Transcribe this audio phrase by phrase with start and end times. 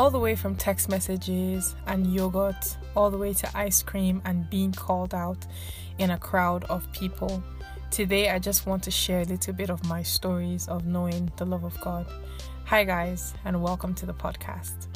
[0.00, 4.48] all the way from text messages and yogurt, all the way to ice cream and
[4.48, 5.44] being called out
[5.98, 7.44] in a crowd of people.
[7.90, 11.44] Today, I just want to share a little bit of my stories of knowing the
[11.44, 12.06] love of God.
[12.64, 14.86] Hi, guys, and welcome to the podcast.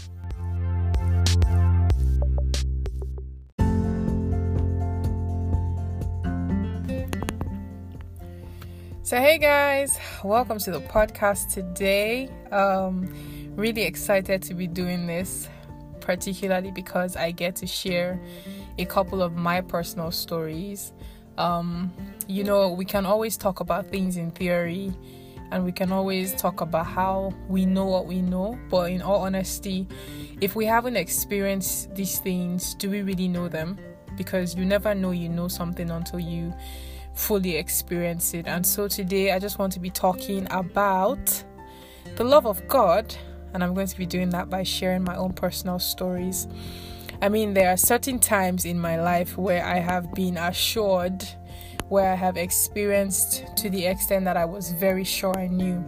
[9.03, 12.31] So, hey guys, welcome to the podcast today.
[12.51, 15.49] Um, really excited to be doing this,
[16.01, 18.21] particularly because I get to share
[18.79, 20.93] a couple of my personal stories.
[21.39, 21.93] Um,
[22.27, 24.93] you know, we can always talk about things in theory
[25.51, 29.21] and we can always talk about how we know what we know, but in all
[29.23, 29.87] honesty,
[30.41, 33.79] if we haven't experienced these things, do we really know them?
[34.17, 36.53] Because you never know you know something until you
[37.15, 38.47] fully experience it.
[38.49, 41.45] And so today I just want to be talking about
[42.17, 43.15] the love of God
[43.55, 46.49] and I'm going to be doing that by sharing my own personal stories.
[47.23, 51.25] I mean, there are certain times in my life where I have been assured,
[51.89, 55.83] where I have experienced to the extent that I was very sure I knew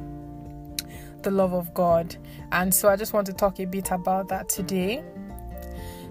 [1.22, 2.16] the love of God.
[2.52, 5.02] And so I just want to talk a bit about that today.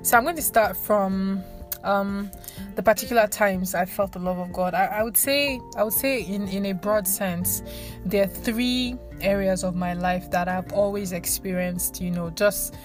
[0.02, 1.42] So I'm going to start from
[1.86, 2.32] um,
[2.76, 4.74] the particular times I felt the love of God.
[4.74, 7.62] I, I, would say, I would say, in in a broad sense,
[8.06, 12.02] there are three areas of my life that I've always experienced.
[12.02, 12.76] You know, just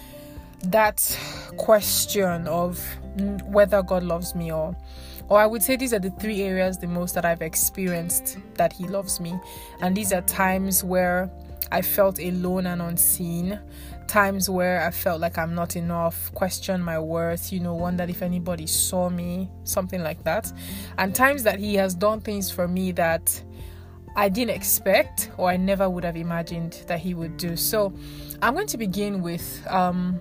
[0.65, 1.19] that
[1.57, 2.79] question of
[3.47, 4.77] whether God loves me or
[5.29, 8.73] or I would say these are the three areas the most that I've experienced that
[8.73, 9.39] He loves me.
[9.81, 11.31] And these are times where
[11.73, 13.59] I felt alone and unseen,
[14.07, 18.23] times where I felt like I'm not enough, question my worth, you know, wondered if
[18.23, 20.53] anybody saw me, something like that.
[20.99, 23.43] And times that He has done things for me that
[24.17, 27.57] I didn't expect or I never would have imagined that He would do.
[27.57, 27.93] So
[28.43, 29.65] I'm going to begin with.
[29.69, 30.21] Um,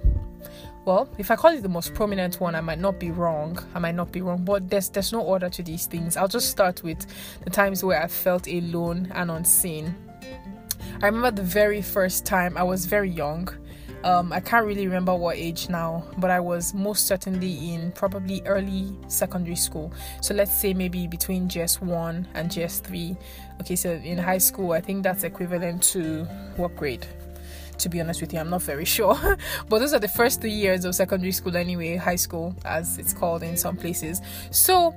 [0.86, 3.60] well, if I call it the most prominent one, I might not be wrong.
[3.76, 6.17] I might not be wrong, but there's there's no order to these things.
[6.17, 7.06] I'll just start with
[7.44, 9.94] the times where I felt alone and unseen.
[11.02, 13.50] I remember the very first time I was very young.
[14.04, 18.42] Um, I can't really remember what age now, but I was most certainly in probably
[18.45, 19.92] early secondary school.
[20.22, 23.17] So let's say maybe between JS1 and JS3.
[23.61, 26.23] Okay, so in high school, I think that's equivalent to
[26.55, 27.06] what grade?
[27.80, 29.17] To be honest with you, I'm not very sure.
[29.70, 33.14] but those are the first three years of secondary school, anyway, high school, as it's
[33.14, 34.21] called in some places.
[34.52, 34.95] So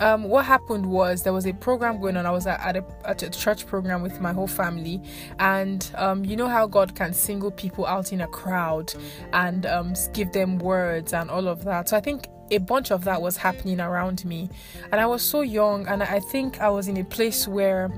[0.00, 2.26] um, what happened was there was a program going on.
[2.26, 5.00] I was at, a, at a church program with my whole family,
[5.38, 8.92] and um, you know how God can single people out in a crowd
[9.32, 11.90] and um, give them words and all of that.
[11.90, 14.48] So I think a bunch of that was happening around me,
[14.90, 17.90] and I was so young, and I think I was in a place where.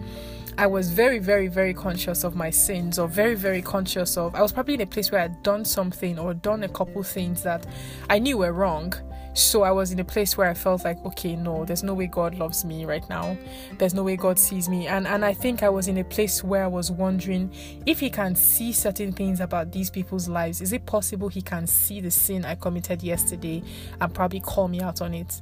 [0.58, 4.34] I was very, very, very conscious of my sins, or very, very conscious of.
[4.34, 7.42] I was probably in a place where I'd done something or done a couple things
[7.42, 7.66] that
[8.10, 8.92] I knew were wrong,
[9.34, 12.06] so I was in a place where I felt like, okay, no, there's no way
[12.06, 13.36] God loves me right now.
[13.78, 14.86] There's no way God sees me.
[14.86, 17.50] And and I think I was in a place where I was wondering
[17.86, 20.60] if he can see certain things about these people's lives.
[20.60, 23.62] Is it possible he can see the sin I committed yesterday
[24.00, 25.40] and probably call me out on it?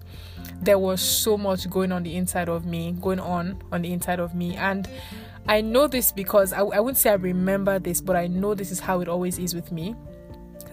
[0.62, 4.20] There was so much going on the inside of me, going on on the inside
[4.20, 4.56] of me.
[4.56, 4.88] And
[5.48, 8.70] I know this because I, I wouldn't say I remember this, but I know this
[8.70, 9.96] is how it always is with me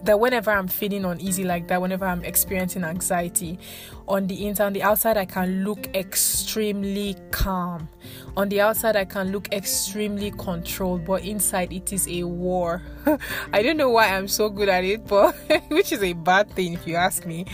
[0.04, 3.60] that whenever I'm feeling uneasy like that, whenever I'm experiencing anxiety,
[4.08, 7.90] on the inside, on the outside, I can look extremely calm.
[8.38, 12.82] On the outside, I can look extremely controlled, but inside, it is a war.
[13.54, 15.36] I don't know why I'm so good at it, but
[15.70, 17.46] which is a bad thing if you ask me.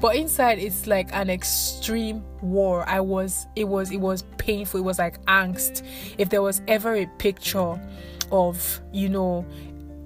[0.00, 2.88] But inside, it's like an extreme war.
[2.88, 4.80] I was, it was, it was painful.
[4.80, 5.82] It was like angst.
[6.18, 7.78] If there was ever a picture
[8.30, 9.44] of, you know,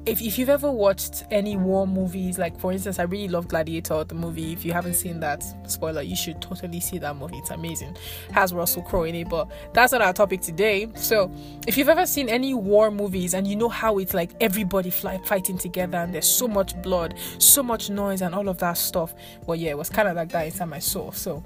[0.05, 4.03] if, if you've ever watched any war movies, like for instance, I really love Gladiator,
[4.03, 4.53] the movie.
[4.53, 7.39] If you haven't seen that, spoiler, you should totally see that movie.
[7.39, 7.97] It's amazing.
[8.29, 10.89] It has Russell Crowe in it, but that's not our topic today.
[10.97, 11.31] So,
[11.69, 15.19] if you've ever seen any war movies and you know how it's like everybody fly,
[15.19, 19.15] fighting together and there's so much blood, so much noise, and all of that stuff,
[19.47, 21.13] well, yeah, it was kind of like that inside my soul.
[21.13, 21.45] So,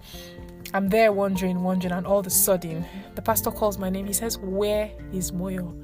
[0.73, 4.07] I'm there wondering, wondering, and all of a sudden, the pastor calls my name.
[4.07, 5.75] He says, Where is Moyo?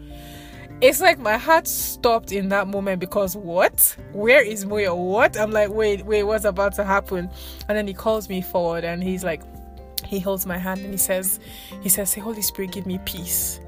[0.83, 3.97] It's like my heart stopped in that moment because what?
[4.13, 4.97] Where is Moyo?
[4.97, 5.39] What?
[5.39, 7.31] I'm like, wait, wait, what's about to happen?
[7.69, 9.43] And then he calls me forward and he's like,
[10.05, 11.39] he holds my hand and he says,
[11.83, 13.61] he says, hey, Holy Spirit, give me peace.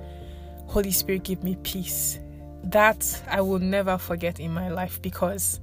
[0.66, 2.19] Holy Spirit, give me peace.
[2.64, 5.61] That I will never forget in my life because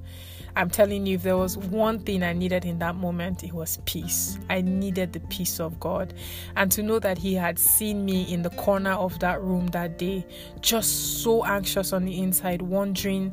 [0.54, 3.78] I'm telling you, if there was one thing I needed in that moment, it was
[3.84, 4.38] peace.
[4.50, 6.14] I needed the peace of God.
[6.56, 9.98] And to know that He had seen me in the corner of that room that
[9.98, 10.26] day,
[10.60, 13.32] just so anxious on the inside, wondering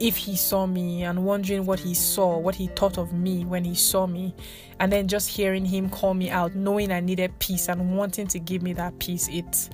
[0.00, 3.62] if he saw me and wondering what he saw, what he thought of me when
[3.62, 4.34] he saw me,
[4.80, 8.38] and then just hearing him call me out, knowing I needed peace and wanting to
[8.38, 9.68] give me that peace, it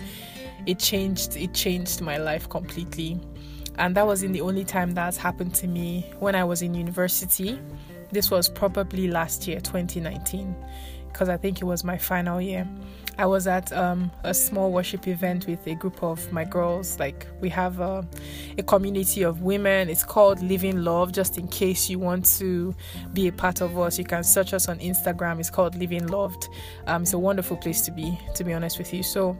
[0.66, 3.20] it changed it changed my life completely.
[3.78, 7.61] And that wasn't the only time that's happened to me when I was in university.
[8.11, 10.55] This was probably last year, 2019,
[11.12, 12.67] because I think it was my final year.
[13.19, 16.99] I was at um, a small worship event with a group of my girls.
[16.99, 18.06] Like we have a,
[18.58, 19.88] a, community of women.
[19.88, 21.12] It's called Living Love.
[21.12, 22.75] Just in case you want to
[23.14, 25.40] be a part of us, you can search us on Instagram.
[25.40, 26.49] It's called Living Loved.
[26.87, 28.19] Um, it's a wonderful place to be.
[28.34, 29.37] To be honest with you, so.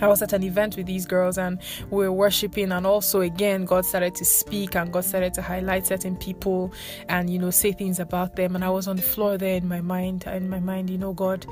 [0.00, 1.58] I was at an event with these girls and
[1.90, 5.86] we were worshiping, and also again, God started to speak and God started to highlight
[5.86, 6.72] certain people
[7.08, 8.54] and you know, say things about them.
[8.54, 11.12] And I was on the floor there in my mind, in my mind, you know,
[11.12, 11.46] God,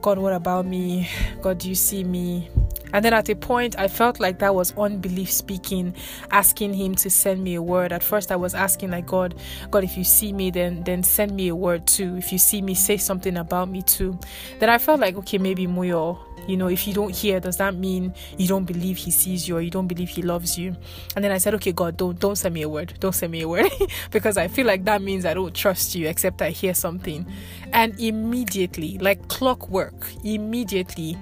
[0.00, 1.08] God, what about me?
[1.42, 2.48] God, do you see me?
[2.92, 5.94] And then at a point, I felt like that was unbelief speaking,
[6.30, 7.92] asking Him to send me a word.
[7.92, 9.34] At first, I was asking, like, God,
[9.70, 12.16] God, if you see me, then then send me a word too.
[12.16, 14.18] If you see me, say something about me too.
[14.58, 17.74] Then I felt like, okay, maybe Moyo, you know, if you don't hear, does that
[17.74, 20.74] mean you don't believe he sees you or you don't believe he loves you?
[21.14, 22.94] And then I said, okay, God, don't don't send me a word.
[23.00, 23.70] Don't send me a word
[24.10, 27.26] because I feel like that means I don't trust you except I hear something.
[27.74, 31.18] And immediately, like clockwork, immediately,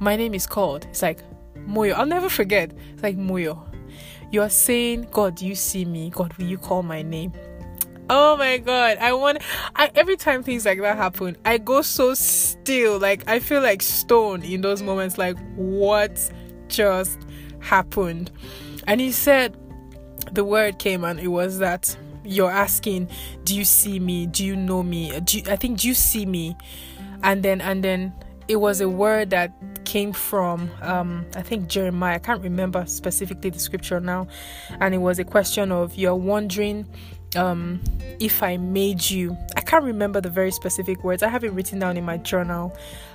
[0.00, 0.86] my name is called.
[0.86, 1.20] It's like
[1.68, 1.92] Moyo.
[1.92, 2.72] I'll never forget.
[2.94, 3.62] It's like Moyo.
[4.30, 6.08] You are saying, God, do you see me?
[6.08, 7.32] God, will you call my name?
[8.10, 9.38] Oh my god, I want
[9.74, 12.98] I every time things like that happen, I go so still.
[12.98, 16.30] Like I feel like stone in those moments like what
[16.68, 17.18] just
[17.60, 18.30] happened.
[18.86, 19.56] And he said
[20.32, 23.08] the word came and it was that you're asking,
[23.44, 24.26] do you see me?
[24.26, 25.18] Do you know me?
[25.20, 26.56] Do you, I think do you see me?
[27.22, 28.12] And then and then
[28.48, 29.52] it was a word that
[29.84, 32.16] came from um, I think Jeremiah.
[32.16, 34.26] I can't remember specifically the scripture now,
[34.80, 36.86] and it was a question of you're wondering
[37.36, 37.80] um,
[38.20, 39.36] if I made you.
[39.74, 41.24] Can't remember the very specific words.
[41.24, 42.72] I have it written down in my journal.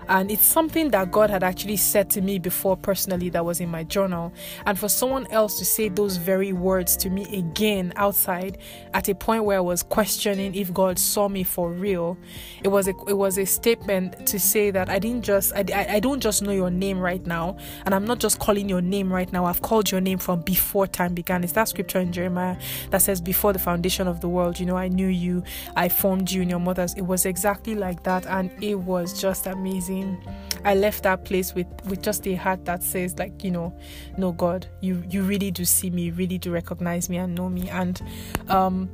[0.10, 3.70] And it's something that God had actually said to me before personally that was in
[3.70, 4.34] my journal.
[4.66, 8.58] And for someone else to say those very words to me again outside
[8.96, 12.18] at a point where I was questioning if God saw me for real,
[12.64, 15.96] it was a it was a statement to say that I didn't just I, I,
[15.96, 19.14] I don't just know your name right now, and I'm not just calling your name
[19.14, 19.46] right now.
[19.46, 21.44] I've called your name from before time began.
[21.44, 22.58] It's that scripture in Jeremiah
[22.90, 25.44] that says, Before the foundation of the world, you know, I knew you,
[25.76, 26.94] I formed you your mother's.
[26.96, 30.18] It was exactly like that, and it was just amazing
[30.66, 33.78] I left that place with with just a heart that says like you know
[34.18, 37.70] no God you you really do see me really do recognize me and know me
[37.70, 38.02] and
[38.50, 38.90] um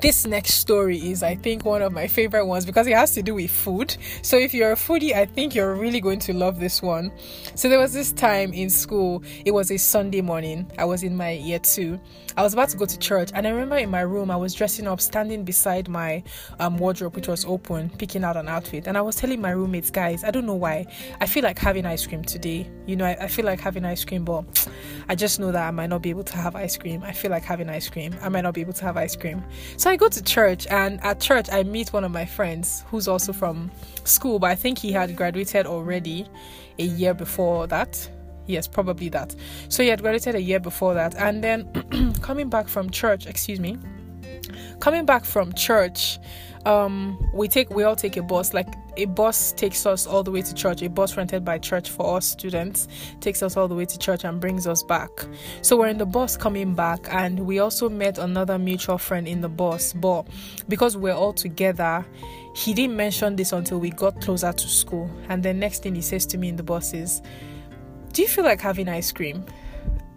[0.00, 3.22] this next story is, I think, one of my favorite ones because it has to
[3.22, 3.96] do with food.
[4.22, 7.12] So, if you're a foodie, I think you're really going to love this one.
[7.54, 10.70] So, there was this time in school, it was a Sunday morning.
[10.78, 12.00] I was in my year two.
[12.36, 14.54] I was about to go to church, and I remember in my room, I was
[14.54, 16.24] dressing up, standing beside my
[16.58, 18.88] um, wardrobe, which was open, picking out an outfit.
[18.88, 20.86] And I was telling my roommates, guys, I don't know why,
[21.20, 22.68] I feel like having ice cream today.
[22.86, 24.68] You know, I, I feel like having ice cream, but
[25.08, 27.04] I just know that I might not be able to have ice cream.
[27.04, 28.16] I feel like having ice cream.
[28.20, 29.44] I might not be able to have ice cream.
[29.84, 33.06] So I go to church, and at church, I meet one of my friends who's
[33.06, 33.70] also from
[34.04, 36.26] school, but I think he had graduated already
[36.78, 38.08] a year before that.
[38.46, 39.36] Yes, probably that.
[39.68, 41.14] So he had graduated a year before that.
[41.16, 43.76] And then coming back from church, excuse me,
[44.80, 46.18] coming back from church,
[46.66, 48.54] um, we take we all take a bus.
[48.54, 50.82] Like a bus takes us all the way to church.
[50.82, 52.88] A bus rented by church for us students
[53.20, 55.10] takes us all the way to church and brings us back.
[55.62, 59.40] So we're in the bus coming back, and we also met another mutual friend in
[59.40, 59.92] the bus.
[59.92, 60.26] But
[60.68, 62.04] because we're all together,
[62.54, 65.10] he didn't mention this until we got closer to school.
[65.28, 67.20] And the next thing he says to me in the bus is,
[68.12, 69.44] "Do you feel like having ice cream?"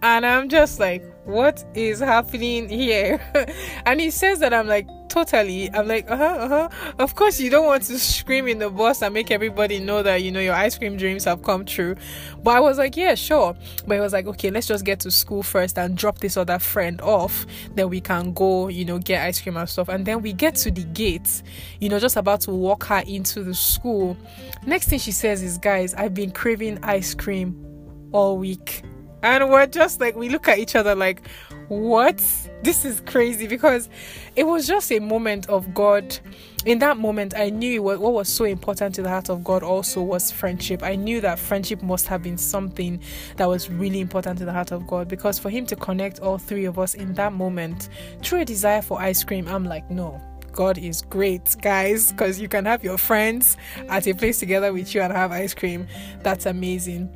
[0.00, 3.20] And I'm just like, what is happening here?
[3.86, 5.70] and he says that I'm like, totally.
[5.72, 6.92] I'm like, uh huh, uh huh.
[7.00, 10.22] Of course, you don't want to scream in the bus and make everybody know that,
[10.22, 11.96] you know, your ice cream dreams have come true.
[12.44, 13.56] But I was like, yeah, sure.
[13.86, 16.60] But he was like, okay, let's just get to school first and drop this other
[16.60, 17.44] friend off.
[17.74, 19.88] Then we can go, you know, get ice cream and stuff.
[19.88, 21.42] And then we get to the gate,
[21.80, 24.16] you know, just about to walk her into the school.
[24.64, 27.64] Next thing she says is, guys, I've been craving ice cream
[28.12, 28.84] all week
[29.22, 31.26] and we're just like we look at each other like
[31.68, 32.18] what
[32.62, 33.88] this is crazy because
[34.36, 36.18] it was just a moment of god
[36.64, 39.62] in that moment i knew what, what was so important to the heart of god
[39.62, 43.00] also was friendship i knew that friendship must have been something
[43.36, 46.38] that was really important to the heart of god because for him to connect all
[46.38, 47.88] three of us in that moment
[48.22, 50.20] through a desire for ice cream i'm like no
[50.50, 53.56] God is great, guys, because you can have your friends
[53.88, 55.86] at a place together with you and have ice cream.
[56.24, 57.14] That's amazing.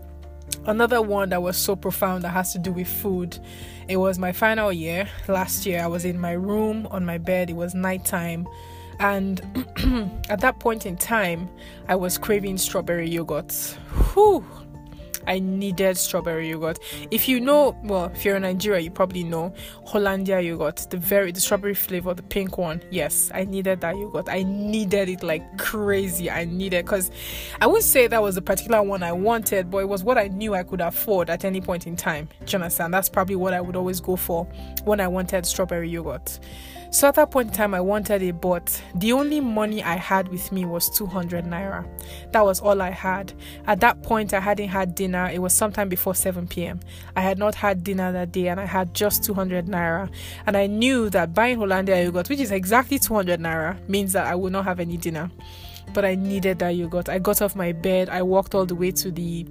[0.66, 3.38] Another one that was so profound that has to do with food.
[3.88, 5.83] It was my final year last year.
[5.83, 7.50] I was in my room on my bed.
[7.50, 8.47] It was nighttime.
[9.00, 9.40] And
[10.28, 11.49] at that point in time,
[11.88, 13.52] I was craving strawberry yogurt.
[14.12, 14.45] Whew,
[15.26, 16.79] I needed strawberry yogurt.
[17.11, 19.52] If you know, well, if you're in Nigeria, you probably know
[19.87, 22.83] Hollandia yogurt, the very the strawberry flavor, the pink one.
[22.91, 24.29] Yes, I needed that yogurt.
[24.29, 26.31] I needed it like crazy.
[26.31, 27.11] I needed because
[27.61, 30.29] I wouldn't say that was the particular one I wanted, but it was what I
[30.29, 32.29] knew I could afford at any point in time.
[32.45, 32.93] Do you understand?
[32.95, 34.45] That's probably what I would always go for
[34.85, 36.38] when I wanted strawberry yogurt.
[36.93, 40.29] So at that point in time, I wanted it, but the only money I had
[40.29, 41.89] with me was 200 naira.
[42.33, 43.33] That was all I had.
[43.67, 45.31] At that point, I hadn't had dinner.
[45.33, 46.81] It was sometime before 7 p.m.
[47.17, 50.11] I had not had dinner that day, and I had just 200 naira.
[50.47, 54.35] And I knew that buying Hollandia yogurt, which is exactly 200 naira, means that I
[54.35, 55.31] would not have any dinner.
[55.95, 57.09] But I needed that yogurt.
[57.09, 59.47] I got off my bed, I walked all the way to the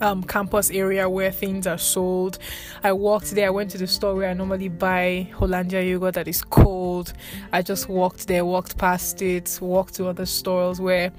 [0.00, 2.38] um, campus area where things are sold.
[2.82, 3.46] I walked there.
[3.46, 7.12] I went to the store where I normally buy Hollandia yogurt that is cold.
[7.52, 11.12] I just walked there, walked past it, walked to other stores where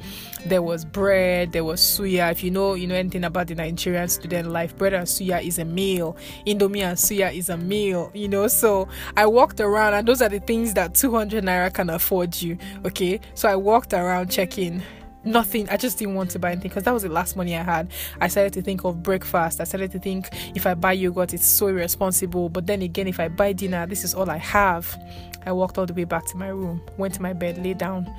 [0.46, 2.31] there was bread, there was suya.
[2.31, 5.60] If you know, you know anything about the Nigerian student life, bread and suya is
[5.60, 6.15] a meal.
[6.46, 8.12] Indomie and suya is a meal.
[8.13, 11.89] You know, so I walked around, and those are the things that 200 naira can
[11.89, 12.57] afford you.
[12.86, 14.81] Okay, so I walked around checking
[15.27, 15.69] nothing.
[15.69, 17.91] I just didn't want to buy anything because that was the last money I had.
[18.19, 19.62] I started to think of breakfast.
[19.62, 22.50] I started to think if I buy yogurt, it's so irresponsible.
[22.50, 24.98] But then again, if I buy dinner, this is all I have.
[25.46, 28.13] I walked all the way back to my room, went to my bed, lay down.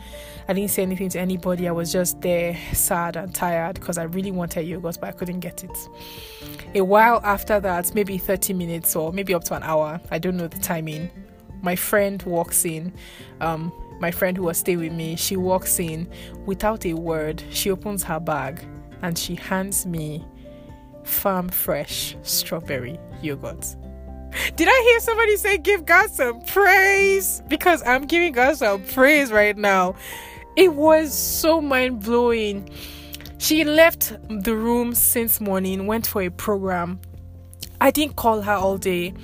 [0.49, 1.69] I didn't say anything to anybody.
[1.69, 5.41] I was just there, sad and tired because I really wanted yogurt, but I couldn't
[5.41, 5.89] get it.
[6.75, 10.39] A while after that, maybe 30 minutes or maybe up to an hour, I don't
[10.39, 11.11] know the timing,
[11.63, 12.93] my friend walks in.
[13.41, 16.09] Um, my friend who was staying with me, she walks in
[16.47, 17.43] without a word.
[17.51, 18.65] She opens her bag
[19.03, 20.25] and she hands me
[21.05, 23.77] farm fresh strawberry yogurt.
[24.57, 27.43] Did I hear somebody say give God some praise?
[27.49, 29.95] Because I'm giving God some praise right now.
[30.57, 32.69] It was so mind blowing.
[33.39, 37.01] She left the room since morning, went for a program.
[37.81, 39.15] I didn't call her all day.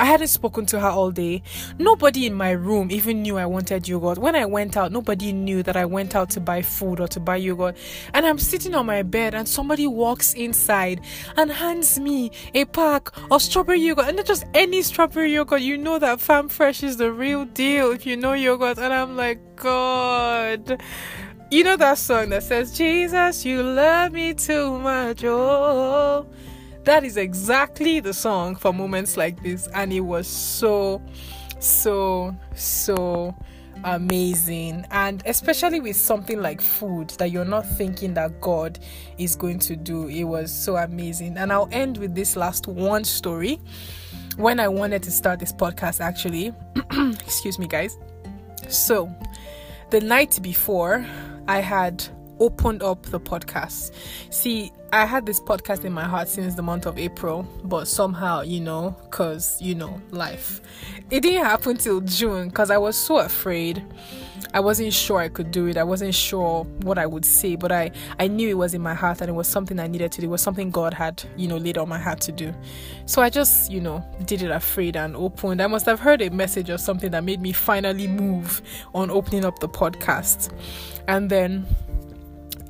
[0.00, 1.42] I hadn't spoken to her all day.
[1.78, 4.18] Nobody in my room even knew I wanted yogurt.
[4.18, 7.20] When I went out, nobody knew that I went out to buy food or to
[7.20, 7.76] buy yogurt.
[8.14, 11.00] And I'm sitting on my bed and somebody walks inside
[11.36, 14.06] and hands me a pack of strawberry yogurt.
[14.06, 15.62] And not just any strawberry yogurt.
[15.62, 18.78] You know that Farm Fresh is the real deal if you know yogurt.
[18.78, 20.80] And I'm like, God.
[21.50, 25.24] You know that song that says, Jesus, you love me too much.
[25.24, 26.26] Oh
[26.88, 31.02] that is exactly the song for moments like this and it was so
[31.58, 33.36] so so
[33.84, 34.86] amazing.
[34.90, 38.78] And especially with something like food that you're not thinking that god
[39.18, 41.36] is going to do it was so amazing.
[41.36, 43.60] And i'll end with this last one story.
[44.38, 46.54] When i wanted to start this podcast actually
[47.20, 47.98] excuse me guys.
[48.68, 49.14] So
[49.90, 51.04] the night before
[51.48, 52.02] i had
[52.40, 53.92] opened up the podcast.
[54.30, 58.40] See, I had this podcast in my heart since the month of April, but somehow,
[58.40, 60.60] you know, because, you know, life.
[61.10, 63.84] It didn't happen till June because I was so afraid.
[64.54, 65.76] I wasn't sure I could do it.
[65.76, 68.94] I wasn't sure what I would say, but I, I knew it was in my
[68.94, 70.26] heart and it was something I needed to do.
[70.28, 72.54] It was something God had, you know, laid on my heart to do.
[73.04, 75.60] So I just, you know, did it afraid and opened.
[75.60, 78.62] I must have heard a message or something that made me finally move
[78.94, 80.50] on opening up the podcast.
[81.08, 81.66] And then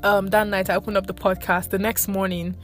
[0.03, 1.71] um, that night I opened up the podcast.
[1.71, 2.57] The next morning,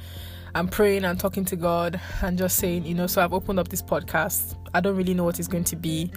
[0.55, 3.69] I'm praying and talking to God and just saying, you know, so I've opened up
[3.69, 4.57] this podcast.
[4.73, 6.11] I don't really know what it's going to be.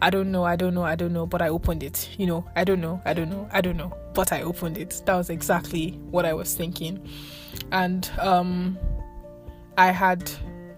[0.00, 2.08] I don't know, I don't know, I don't know, but I opened it.
[2.18, 5.02] You know, I don't know, I don't know, I don't know, but I opened it.
[5.06, 7.08] That was exactly what I was thinking.
[7.72, 8.78] And um
[9.76, 10.30] I had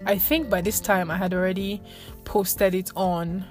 [0.07, 1.83] I think by this time I had already
[2.25, 3.45] posted it on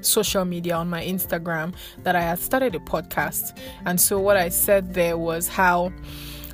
[0.00, 3.56] social media on my Instagram that I had started a podcast.
[3.86, 5.92] And so what I said there was how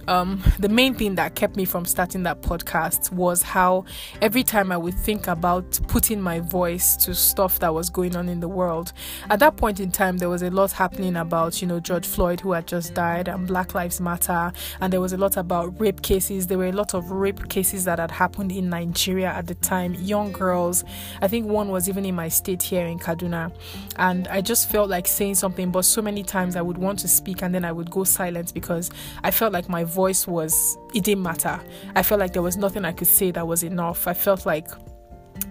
[0.09, 3.85] um, the main thing that kept me from starting that podcast was how
[4.21, 8.29] every time I would think about putting my voice to stuff that was going on
[8.29, 8.93] in the world,
[9.31, 12.41] at that point in time, there was a lot happening about, you know, George Floyd
[12.41, 16.03] who had just died and Black Lives Matter, and there was a lot about rape
[16.03, 16.47] cases.
[16.47, 19.95] There were a lot of rape cases that had happened in Nigeria at the time,
[19.95, 20.85] young girls.
[21.23, 23.53] I think one was even in my state here in Kaduna,
[23.97, 27.09] and I just felt like saying something, but so many times I would want to
[27.09, 28.91] speak and then I would go silent because
[29.23, 31.61] I felt like my voice was it didn't matter.
[31.95, 34.07] I felt like there was nothing I could say that was enough.
[34.07, 34.69] I felt like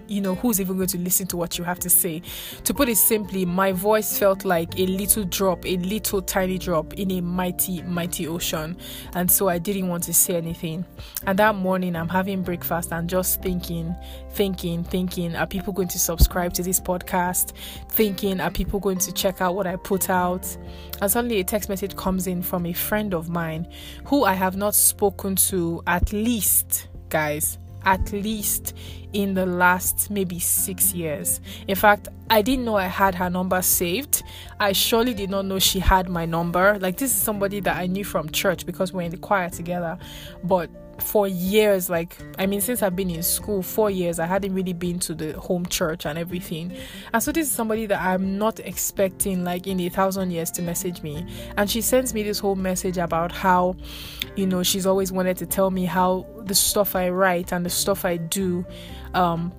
[0.08, 2.22] you know, who's even going to listen to what you have to say?
[2.64, 6.94] To put it simply, my voice felt like a little drop, a little tiny drop
[6.94, 8.76] in a mighty, mighty ocean.
[9.14, 10.84] And so I didn't want to say anything.
[11.26, 13.94] And that morning, I'm having breakfast and just thinking,
[14.30, 17.52] thinking, thinking, are people going to subscribe to this podcast?
[17.90, 20.44] Thinking, are people going to check out what I put out?
[21.00, 23.68] And suddenly a text message comes in from a friend of mine
[24.04, 28.74] who I have not spoken to at least, guys, at least
[29.12, 31.40] in the last maybe six years.
[31.68, 34.22] In fact, I didn't know I had her number saved.
[34.58, 36.78] I surely did not know she had my number.
[36.80, 39.98] Like, this is somebody that I knew from church because we're in the choir together.
[40.42, 40.70] But
[41.00, 44.72] for years like i mean since i've been in school four years i hadn't really
[44.72, 46.76] been to the home church and everything
[47.12, 50.62] and so this is somebody that i'm not expecting like in a thousand years to
[50.62, 53.74] message me and she sends me this whole message about how
[54.36, 57.70] you know she's always wanted to tell me how the stuff i write and the
[57.70, 58.64] stuff i do
[59.14, 59.52] um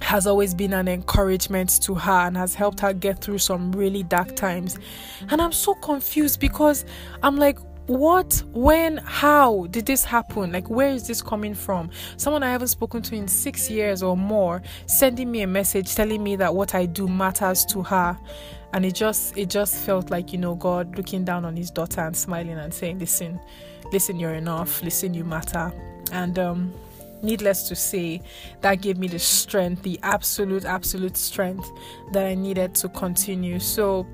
[0.00, 4.02] has always been an encouragement to her and has helped her get through some really
[4.02, 4.78] dark times.
[5.30, 6.84] And I'm so confused because
[7.22, 10.52] I'm like, what when how did this happen?
[10.52, 11.90] Like where is this coming from?
[12.16, 16.22] Someone i haven't spoken to in six years or more sending me a message telling
[16.22, 18.18] me that what i do matters to her.
[18.72, 22.00] And it just it just felt like you know god looking down on his daughter
[22.00, 23.38] and smiling and saying listen
[23.92, 24.82] listen you're enough.
[24.82, 25.72] Listen you matter.
[26.10, 26.72] And um
[27.22, 28.20] needless to say
[28.60, 31.70] that gave me the strength the absolute absolute strength
[32.12, 33.58] that i needed to continue.
[33.58, 34.06] So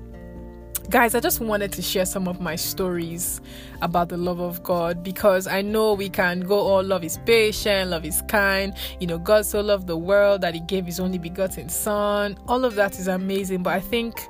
[0.89, 3.41] guys, I just wanted to share some of my stories
[3.81, 7.91] about the love of God because I know we can go, oh, love is patient,
[7.91, 8.73] love is kind.
[8.99, 12.37] You know, God so loved the world that He gave His only begotten Son.
[12.47, 14.27] All of that is amazing, but I think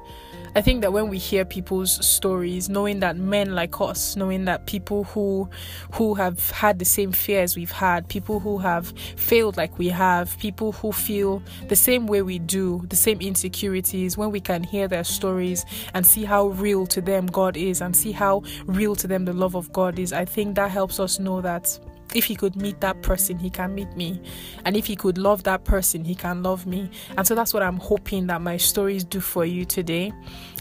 [0.54, 4.66] I think that when we hear people's stories, knowing that men like us, knowing that
[4.66, 5.50] people who
[5.94, 10.38] who have had the same fears we've had, people who have failed like we have,
[10.40, 14.90] people who feel the same way we do, the same insecurities, when we can hear
[14.90, 19.08] their stories and see how real to them God is and see how real to
[19.08, 21.80] them the love of God is, I think that helps us know that
[22.14, 24.22] if he could meet that person, he can meet me.
[24.66, 26.90] And if he could love that person, he can love me.
[27.18, 30.12] And so that's what I'm hoping that my stories do for you today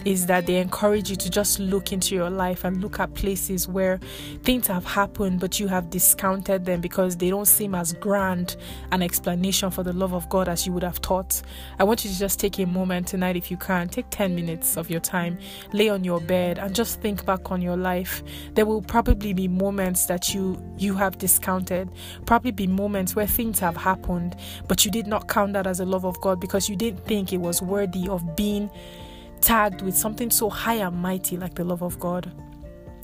[0.04, 3.69] is that they encourage you to just look into your life and look at places
[3.69, 3.99] where
[4.43, 8.56] things have happened but you have discounted them because they don't seem as grand
[8.93, 11.43] an explanation for the love of God as you would have thought.
[11.78, 13.89] I want you to just take a moment tonight if you can.
[13.89, 15.39] Take 10 minutes of your time,
[15.73, 18.23] lay on your bed and just think back on your life.
[18.54, 21.40] There will probably be moments that you you have discounted.
[21.41, 21.91] Counted,
[22.26, 24.37] probably be moments where things have happened
[24.69, 27.33] but you did not count that as a love of God because you didn't think
[27.33, 28.71] it was worthy of being
[29.41, 32.31] tagged with something so high and mighty like the love of God.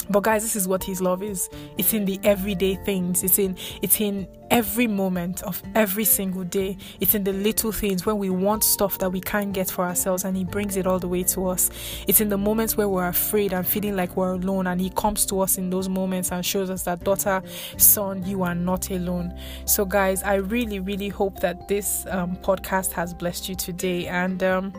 [0.09, 1.49] But guys, this is what his love is.
[1.79, 3.23] It's in the everyday things.
[3.23, 6.77] It's in it's in every moment of every single day.
[7.01, 10.25] It's in the little things when we want stuff that we can't get for ourselves
[10.25, 11.71] and he brings it all the way to us.
[12.07, 15.27] It's in the moments where we're afraid and feeling like we're alone and he comes
[15.27, 17.43] to us in those moments and shows us that daughter,
[17.77, 19.37] son, you are not alone.
[19.65, 24.43] So guys, I really really hope that this um, podcast has blessed you today and
[24.43, 24.73] um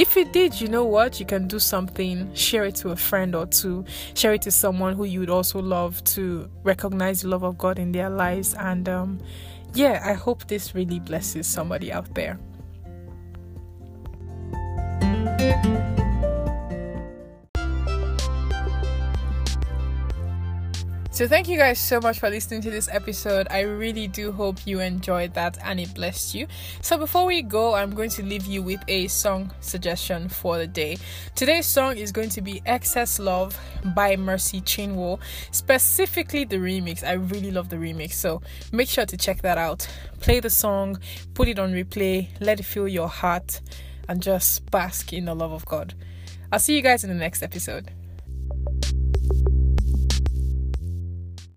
[0.00, 1.20] if it did, you know what?
[1.20, 3.84] You can do something, share it to a friend or two,
[4.14, 7.78] share it to someone who you would also love to recognize the love of God
[7.78, 8.54] in their lives.
[8.54, 9.20] And um,
[9.74, 12.38] yeah, I hope this really blesses somebody out there.
[21.20, 23.46] So, thank you guys so much for listening to this episode.
[23.50, 26.46] I really do hope you enjoyed that and it blessed you.
[26.80, 30.66] So, before we go, I'm going to leave you with a song suggestion for the
[30.66, 30.96] day.
[31.34, 33.60] Today's song is going to be Excess Love
[33.94, 37.04] by Mercy Chinwo, specifically the remix.
[37.04, 38.40] I really love the remix, so
[38.72, 39.86] make sure to check that out.
[40.20, 41.00] Play the song,
[41.34, 43.60] put it on replay, let it fill your heart,
[44.08, 45.92] and just bask in the love of God.
[46.50, 47.90] I'll see you guys in the next episode.